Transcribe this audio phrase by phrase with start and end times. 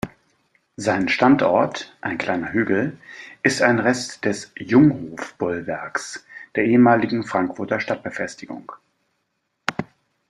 [0.77, 2.97] Sein Standort, ein kleiner Hügel,
[3.43, 8.71] ist ein Rest des "Junghof-Bollwerks" der ehemaligen Frankfurter Stadtbefestigung.